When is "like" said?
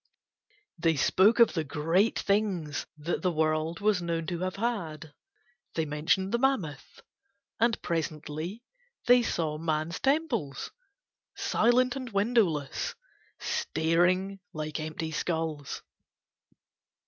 14.53-14.79